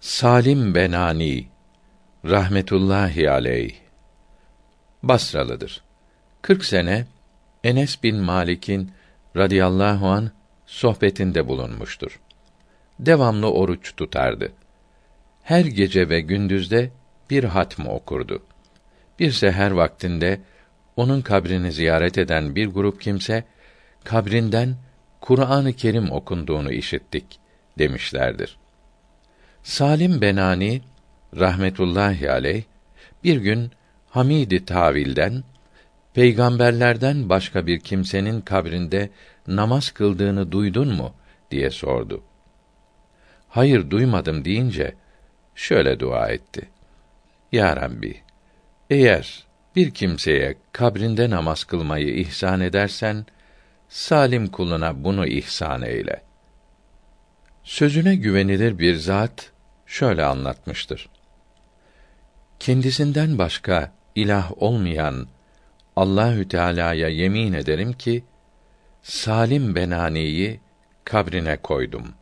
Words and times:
Salim 0.00 0.74
Benani 0.74 1.46
rahmetullahi 2.24 3.30
aleyh 3.30 3.74
Basralıdır. 5.02 5.82
40 6.42 6.64
sene 6.64 7.06
Enes 7.64 8.02
bin 8.02 8.16
Malik'in 8.16 8.92
radıyallahu 9.36 10.06
an 10.06 10.30
sohbetinde 10.66 11.48
bulunmuştur. 11.48 12.20
Devamlı 12.98 13.52
oruç 13.52 13.96
tutardı. 13.96 14.52
Her 15.42 15.64
gece 15.64 16.08
ve 16.08 16.20
gündüzde 16.20 16.90
bir 17.30 17.44
hatm 17.44 17.86
okurdu. 17.86 18.42
Bir 19.18 19.32
seher 19.32 19.70
vaktinde 19.70 20.40
onun 20.96 21.20
kabrini 21.20 21.72
ziyaret 21.72 22.18
eden 22.18 22.54
bir 22.54 22.66
grup 22.66 23.00
kimse 23.00 23.44
kabrinden 24.04 24.76
Kur'an-ı 25.20 25.72
Kerim 25.72 26.10
okunduğunu 26.10 26.72
işittik 26.72 27.40
demişlerdir. 27.78 28.60
Salim 29.70 30.20
Benani 30.20 30.82
rahmetullahi 31.36 32.30
aleyh 32.30 32.62
bir 33.24 33.36
gün 33.36 33.70
Hamidi 34.08 34.64
Tavil'den 34.64 35.44
peygamberlerden 36.14 37.28
başka 37.28 37.66
bir 37.66 37.80
kimsenin 37.80 38.40
kabrinde 38.40 39.10
namaz 39.46 39.90
kıldığını 39.90 40.52
duydun 40.52 40.94
mu 40.94 41.14
diye 41.50 41.70
sordu. 41.70 42.22
Hayır 43.48 43.90
duymadım 43.90 44.44
deyince 44.44 44.94
şöyle 45.54 46.00
dua 46.00 46.28
etti. 46.28 46.68
Ya 47.52 47.76
Rabbi, 47.76 48.20
eğer 48.90 49.44
bir 49.76 49.90
kimseye 49.90 50.56
kabrinde 50.72 51.30
namaz 51.30 51.64
kılmayı 51.64 52.14
ihsan 52.16 52.60
edersen, 52.60 53.26
salim 53.88 54.46
kuluna 54.46 55.04
bunu 55.04 55.26
ihsan 55.26 55.82
eyle. 55.82 56.22
Sözüne 57.62 58.14
güvenilir 58.16 58.78
bir 58.78 58.94
zat 58.94 59.52
şöyle 59.90 60.24
anlatmıştır. 60.24 61.08
Kendisinden 62.60 63.38
başka 63.38 63.92
ilah 64.14 64.62
olmayan 64.62 65.28
Allahü 65.96 66.48
Teala'ya 66.48 67.08
yemin 67.08 67.52
ederim 67.52 67.92
ki 67.92 68.24
Salim 69.02 69.74
Benani'yi 69.74 70.60
kabrine 71.04 71.56
koydum. 71.56 72.14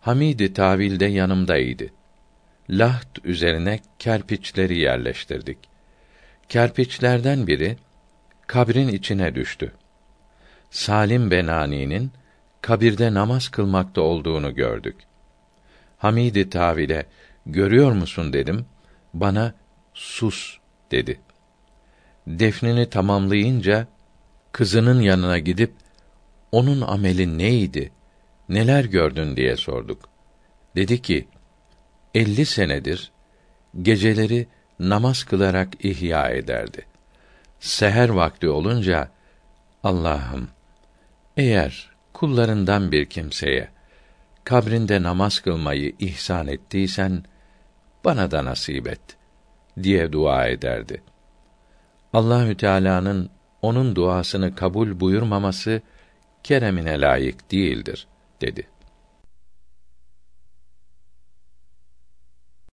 Hamidi 0.00 0.52
tavilde 0.52 1.04
yanımdaydı. 1.04 1.86
Laht 2.70 3.24
üzerine 3.24 3.80
kerpiçleri 3.98 4.78
yerleştirdik. 4.78 5.58
Kerpiçlerden 6.48 7.46
biri 7.46 7.76
kabrin 8.46 8.88
içine 8.88 9.34
düştü. 9.34 9.72
Salim 10.70 11.30
Benani'nin 11.30 12.12
kabirde 12.60 13.14
namaz 13.14 13.48
kılmakta 13.48 14.00
olduğunu 14.00 14.54
gördük. 14.54 14.96
Hamidi 15.98 16.50
Tavile 16.50 17.06
görüyor 17.46 17.92
musun 17.92 18.32
dedim. 18.32 18.66
Bana 19.14 19.54
sus 19.94 20.58
dedi. 20.90 21.20
Defnini 22.26 22.90
tamamlayınca 22.90 23.86
kızının 24.52 25.00
yanına 25.00 25.38
gidip 25.38 25.72
onun 26.52 26.80
ameli 26.80 27.38
neydi? 27.38 27.92
Neler 28.48 28.84
gördün 28.84 29.36
diye 29.36 29.56
sorduk. 29.56 30.08
Dedi 30.76 31.02
ki: 31.02 31.28
elli 32.14 32.46
senedir 32.46 33.12
geceleri 33.82 34.48
namaz 34.80 35.24
kılarak 35.24 35.84
ihya 35.84 36.28
ederdi. 36.28 36.86
Seher 37.60 38.08
vakti 38.08 38.48
olunca 38.48 39.10
Allah'ım 39.82 40.48
eğer 41.36 41.90
kullarından 42.12 42.92
bir 42.92 43.06
kimseye 43.06 43.75
kabrinde 44.46 45.02
namaz 45.02 45.40
kılmayı 45.40 45.92
ihsan 45.98 46.46
ettiysen 46.46 47.22
bana 48.04 48.30
da 48.30 48.44
nasip 48.44 48.88
et 48.88 49.00
diye 49.82 50.12
dua 50.12 50.46
ederdi. 50.46 51.02
Allahü 52.12 52.56
Teala'nın 52.56 53.30
onun 53.62 53.96
duasını 53.96 54.54
kabul 54.54 55.00
buyurmaması 55.00 55.82
keremine 56.42 57.00
layık 57.00 57.52
değildir 57.52 58.06
dedi. 58.40 58.66